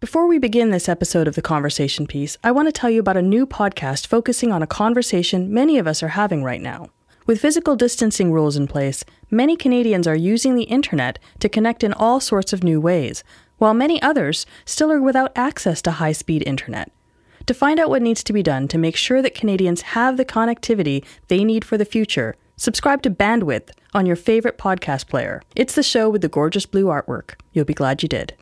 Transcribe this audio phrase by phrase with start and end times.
[0.00, 3.16] Before we begin this episode of The Conversation Piece, I want to tell you about
[3.16, 6.90] a new podcast focusing on a conversation many of us are having right now.
[7.26, 11.92] With physical distancing rules in place, many Canadians are using the internet to connect in
[11.92, 13.24] all sorts of new ways,
[13.56, 16.92] while many others still are without access to high speed internet.
[17.46, 20.24] To find out what needs to be done to make sure that Canadians have the
[20.24, 25.42] connectivity they need for the future, subscribe to Bandwidth on your favorite podcast player.
[25.56, 27.34] It's the show with the gorgeous blue artwork.
[27.52, 28.34] You'll be glad you did.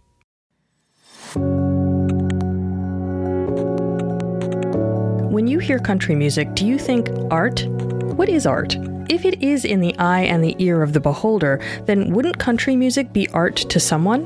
[5.30, 7.66] When you hear country music, do you think art?
[7.66, 8.76] What is art?
[9.08, 12.76] If it is in the eye and the ear of the beholder, then wouldn't country
[12.76, 14.24] music be art to someone?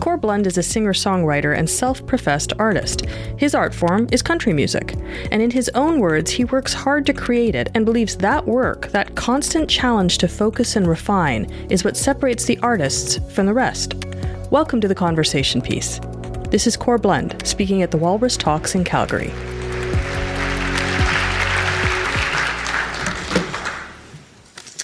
[0.00, 3.06] Corb Lund is a singer songwriter and self professed artist.
[3.38, 4.94] His art form is country music.
[5.32, 8.88] And in his own words, he works hard to create it and believes that work,
[8.88, 13.94] that constant challenge to focus and refine, is what separates the artists from the rest.
[14.54, 15.98] Welcome to the conversation piece.
[16.50, 19.30] This is Corb Lund speaking at the Walrus Talks in Calgary.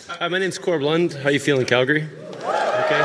[0.08, 1.12] Hi, my name's Corb Lund.
[1.12, 2.02] How you feeling, Calgary?
[2.02, 3.00] Okay.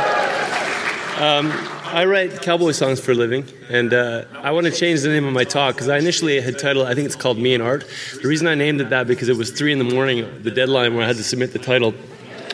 [1.20, 1.52] Um,
[1.84, 5.26] I write cowboy songs for a living, and uh, I want to change the name
[5.26, 7.86] of my talk because I initially had titled, I think it's called Me and Art.
[8.24, 10.96] The reason I named it that because it was three in the morning, the deadline
[10.96, 11.94] where I had to submit the title,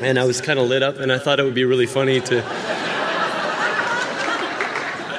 [0.01, 2.19] and I was kind of lit up, and I thought it would be really funny
[2.19, 2.70] to.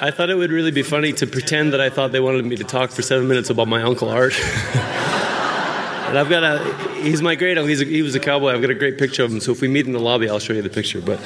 [0.02, 2.56] I thought it would really be funny to pretend that I thought they wanted me
[2.56, 4.34] to talk for seven minutes about my uncle Art.
[4.40, 7.72] and I've got a, he's my great uncle.
[7.72, 8.48] He was a cowboy.
[8.48, 9.38] I've got a great picture of him.
[9.38, 11.00] So if we meet in the lobby, I'll show you the picture.
[11.00, 11.20] But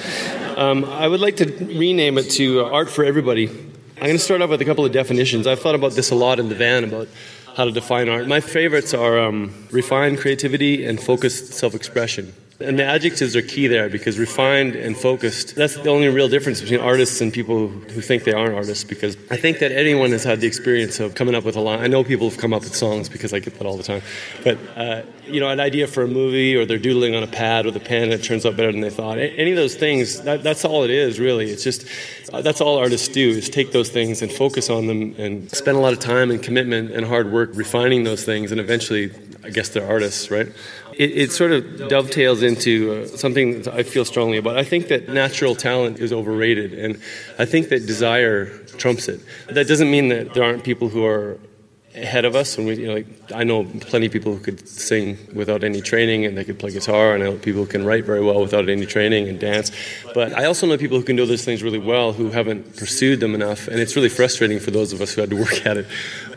[0.59, 3.49] um, I would like to rename it to uh, Art for Everybody.
[3.49, 5.47] I'm going to start off with a couple of definitions.
[5.47, 7.09] I've thought about this a lot in the van about
[7.57, 8.29] how to define art.
[8.29, 12.35] My favorites are um, refined creativity and focused self expression.
[12.59, 16.63] And the adjectives are key there because refined and focused, that's the only real difference
[16.63, 18.83] between artists and people who think they aren't artists.
[18.83, 21.81] Because I think that anyone has had the experience of coming up with a line.
[21.81, 24.01] I know people have come up with songs because I get that all the time.
[24.43, 27.67] But, uh, you know, an idea for a movie or they're doodling on a pad
[27.67, 29.19] with a pen and it turns out better than they thought.
[29.19, 31.51] Any of those things, that, that's all it is, really.
[31.51, 31.87] It's just,
[32.33, 35.77] uh, that's all artists do is take those things and focus on them and spend
[35.77, 38.51] a lot of time and commitment and hard work refining those things.
[38.51, 39.11] And eventually,
[39.47, 40.49] I guess they're artists, right?
[40.93, 44.57] It, it, sort of dovetails into uh, something that I feel strongly about.
[44.57, 47.01] I think that natural talent is overrated, and
[47.39, 48.47] I think that desire
[48.79, 49.21] trumps it.
[49.49, 51.39] That doesn't mean that there aren't people who are
[51.97, 52.59] ahead of us.
[52.59, 55.81] And we, you know, like, I know plenty of people who could sing without any
[55.81, 57.15] training, and they could play guitar.
[57.15, 59.73] And I know people who can write very well without any training and dance.
[60.15, 63.21] But I also know people who can do those things really well who haven't pursued
[63.21, 65.77] them enough, and it's really frustrating for those of us who had to work at
[65.77, 65.87] it.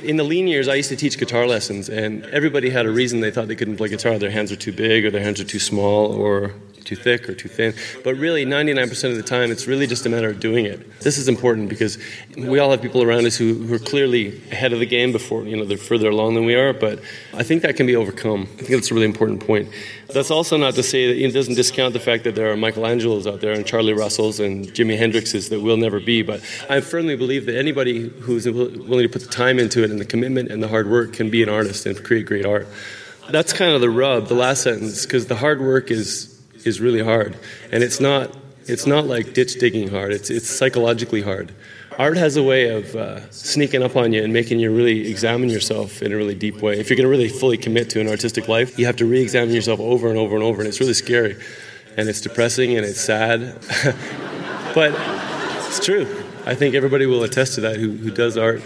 [0.02, 3.20] In the lean years, I used to teach guitar lessons, and everybody had a reason
[3.20, 4.18] they thought they couldn't play guitar.
[4.18, 6.54] Their hands are too big, or their hands are too small, or
[6.90, 7.74] too thick or too thin.
[8.04, 11.00] But really, 99% of the time, it's really just a matter of doing it.
[11.02, 12.00] This is important because
[12.36, 15.46] we all have people around us who, who are clearly ahead of the game before,
[15.50, 16.74] you know, they're further along than we are.
[16.74, 17.00] But
[17.34, 18.44] I think that can be overcome.
[18.44, 19.70] I think that's a really important point.
[20.08, 23.32] That's also not to say that it doesn't discount the fact that there are Michelangelos
[23.32, 26.22] out there and Charlie Russells and Jimi Hendrixes that will never be.
[26.22, 30.00] But I firmly believe that anybody who's willing to put the time into it and
[30.00, 32.68] the commitment and the hard work can be an artist and create great art.
[33.30, 36.36] That's kind of the rub, the last sentence, because the hard work is
[36.66, 37.38] is really hard,
[37.72, 38.36] and it's not
[38.66, 40.12] it's not like ditch digging hard.
[40.12, 41.54] It's it's psychologically hard.
[41.98, 45.50] Art has a way of uh, sneaking up on you and making you really examine
[45.50, 46.80] yourself in a really deep way.
[46.80, 49.54] If you're going to really fully commit to an artistic life, you have to re-examine
[49.54, 51.36] yourself over and over and over, and it's really scary,
[51.98, 53.56] and it's depressing and it's sad,
[54.76, 54.94] but
[55.68, 56.08] it's true.
[56.46, 58.64] I think everybody will attest to that who, who does art.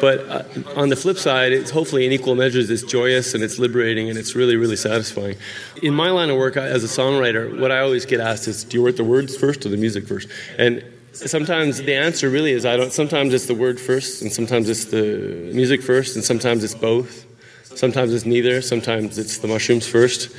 [0.00, 0.44] But uh,
[0.76, 4.18] on the flip side, it's hopefully in equal measures, it's joyous and it's liberating and
[4.18, 5.36] it's really, really satisfying.
[5.82, 8.76] In my line of work as a songwriter, what I always get asked is, do
[8.76, 10.28] you write the words first or the music first?
[10.58, 10.84] And
[11.14, 12.92] sometimes the answer really is I don't.
[12.92, 17.26] Sometimes it's the word first, and sometimes it's the music first, and sometimes it's both.
[17.64, 18.60] Sometimes it's neither.
[18.62, 20.28] Sometimes it's the mushrooms first.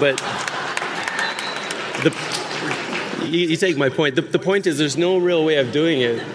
[0.00, 0.16] but
[2.02, 2.12] the
[3.26, 4.14] you, you, take my point.
[4.14, 6.22] The, the point is, there's no real way of doing it.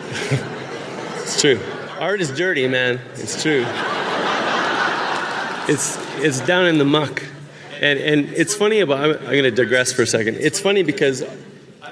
[1.21, 1.59] it's true.
[1.99, 2.99] Art is dirty, man.
[3.15, 3.65] It's true.
[5.67, 7.23] It's it's down in the muck,
[7.81, 8.99] and and it's funny about.
[8.99, 10.37] I'm, I'm going to digress for a second.
[10.37, 11.23] It's funny because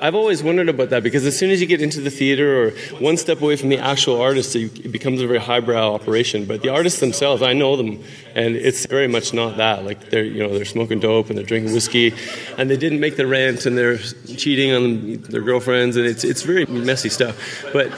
[0.02, 2.72] I've always wondered about that because as soon as you get into the theater or
[3.00, 6.46] one step away from the actual artist, it becomes a very highbrow operation.
[6.46, 8.04] But the artists themselves, I know them,
[8.36, 9.86] and it's very much not that.
[9.86, 12.14] Like they're you know they're smoking dope and they're drinking whiskey,
[12.58, 16.44] and they didn't make the rent and they're cheating on their girlfriends, and it's it's
[16.44, 17.66] very messy stuff.
[17.74, 17.92] But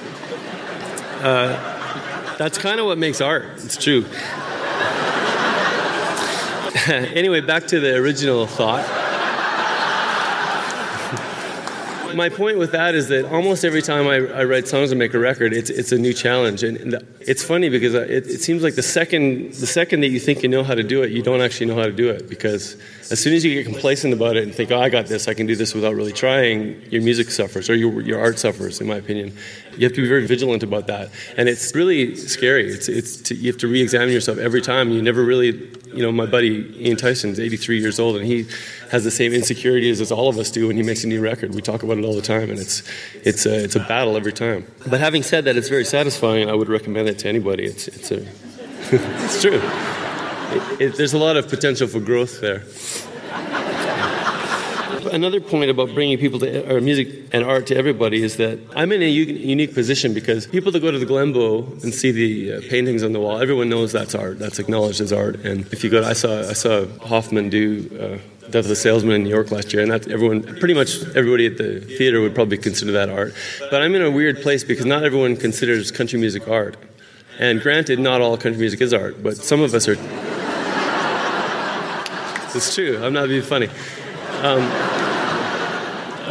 [1.21, 3.45] uh, that's kind of what makes art.
[3.57, 4.05] It's true.
[6.87, 8.85] anyway, back to the original thought
[12.15, 15.13] my point with that is that almost every time I, I, write songs and make
[15.13, 16.63] a record, it's, it's a new challenge.
[16.63, 20.19] And, and it's funny because it, it, seems like the second, the second that you
[20.19, 22.29] think you know how to do it, you don't actually know how to do it.
[22.29, 22.77] Because
[23.11, 25.33] as soon as you get complacent about it and think, oh, I got this, I
[25.33, 28.87] can do this without really trying, your music suffers or your, your art suffers, in
[28.87, 29.35] my opinion.
[29.77, 31.11] You have to be very vigilant about that.
[31.37, 32.69] And it's really scary.
[32.69, 34.91] It's, it's to, you have to re examine yourself every time.
[34.91, 35.51] You never really,
[35.93, 38.45] you know, my buddy Ian Tyson's 83 years old and he
[38.91, 41.53] has the same insecurities as all of us do when he makes a new record.
[41.53, 42.83] We talk about it all the time, and it's
[43.23, 44.65] it's a, it's a battle every time.
[44.87, 46.49] But having said that, it's very satisfying.
[46.49, 47.65] I would recommend it to anybody.
[47.65, 48.21] It's it's a
[48.91, 49.61] it's true.
[50.51, 52.63] It, it, there's a lot of potential for growth there.
[55.11, 58.91] Another point about bringing people to or music and art to everybody is that I'm
[58.91, 62.53] in a u- unique position because people that go to the Glenbow and see the
[62.53, 64.39] uh, paintings on the wall, everyone knows that's art.
[64.39, 65.43] That's acknowledged as art.
[65.45, 67.89] And if you go, to, I saw I saw Hoffman do.
[67.99, 68.17] Uh,
[68.49, 71.45] Death of the Salesman in New York last year, and that everyone, pretty much everybody
[71.45, 73.35] at the theater would probably consider that art.
[73.69, 76.75] But I'm in a weird place because not everyone considers country music art.
[77.37, 79.93] And granted, not all country music is art, but some of us are.
[82.55, 82.99] it's true.
[83.03, 83.69] I'm not being funny.
[84.41, 84.61] Um,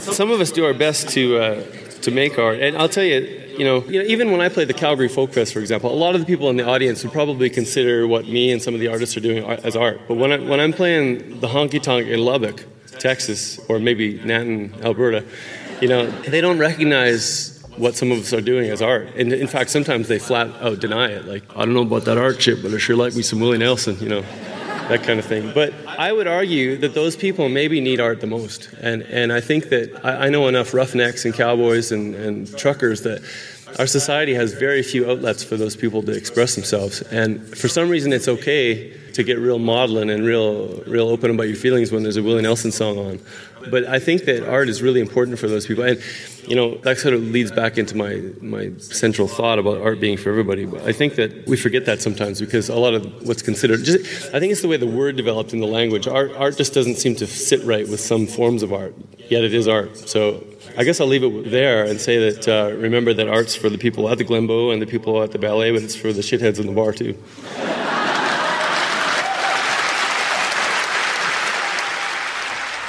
[0.01, 1.63] some of us do our best to uh,
[2.03, 4.65] to make art, and I'll tell you, you know, you know, even when I play
[4.65, 7.13] the Calgary Folk Fest, for example, a lot of the people in the audience would
[7.13, 10.01] probably consider what me and some of the artists are doing as art.
[10.09, 12.65] But when, I, when I'm playing the honky tonk in Lubbock,
[12.99, 15.25] Texas, or maybe Nanton, Alberta,
[15.83, 19.09] you know, they don't recognize what some of us are doing as art.
[19.17, 21.27] And in fact, sometimes they flat out deny it.
[21.27, 23.59] Like, I don't know about that art shit, but I sure like me some Willie
[23.59, 24.25] Nelson, you know
[24.89, 25.53] that kind of thing.
[25.53, 28.71] But I would argue that those people maybe need art the most.
[28.81, 33.03] And, and I think that I, I know enough roughnecks and cowboys and, and truckers
[33.03, 33.23] that
[33.79, 37.03] our society has very few outlets for those people to express themselves.
[37.03, 41.49] And for some reason, it's okay to get real maudlin and real, real open about
[41.49, 43.21] your feelings when there's a Willie Nelson song on.
[43.69, 45.83] But I think that art is really important for those people.
[45.83, 46.01] And,
[46.47, 50.17] you know, that sort of leads back into my, my central thought about art being
[50.19, 50.67] for everybody.
[50.67, 54.33] But I think that we forget that sometimes because a lot of what's considered, just,
[54.33, 56.07] I think it's the way the word developed in the language.
[56.07, 58.95] Art, art just doesn't seem to sit right with some forms of art,
[59.29, 59.97] yet it is art.
[59.97, 60.45] So
[60.77, 63.79] I guess I'll leave it there and say that uh, remember that art's for the
[63.79, 66.61] people at the Glenbow and the people at the ballet, but it's for the shitheads
[66.61, 67.19] in the bar too.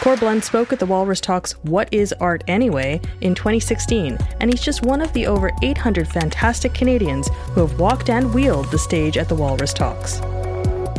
[0.09, 4.59] Corb Lund spoke at the Walrus Talks What is Art Anyway in 2016, and he's
[4.59, 9.19] just one of the over 800 fantastic Canadians who have walked and wheeled the stage
[9.19, 10.19] at the Walrus Talks.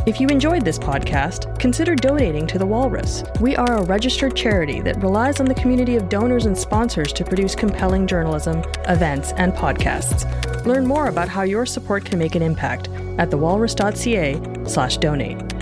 [0.06, 3.24] If you enjoyed this podcast, consider donating to The Walrus.
[3.40, 7.24] We are a registered charity that relies on the community of donors and sponsors to
[7.24, 10.24] produce compelling journalism, events, and podcasts.
[10.64, 12.86] Learn more about how your support can make an impact
[13.18, 15.59] at thewalrus.ca/donate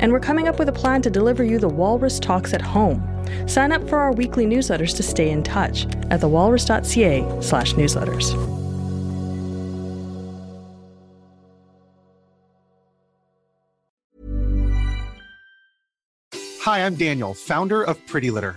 [0.00, 3.02] and we're coming up with a plan to deliver you the Walrus Talks at home.
[3.46, 8.56] Sign up for our weekly newsletters to stay in touch at thewalrus.ca slash newsletters.
[16.60, 18.56] Hi, I'm Daniel, founder of Pretty Litter.